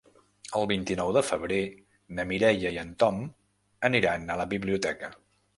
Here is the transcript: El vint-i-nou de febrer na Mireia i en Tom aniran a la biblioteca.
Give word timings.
El 0.59 0.63
vint-i-nou 0.71 1.11
de 1.17 1.21
febrer 1.27 1.59
na 2.19 2.27
Mireia 2.31 2.71
i 2.77 2.81
en 2.85 2.97
Tom 3.05 3.21
aniran 3.91 4.27
a 4.37 4.43
la 4.43 4.49
biblioteca. 4.57 5.13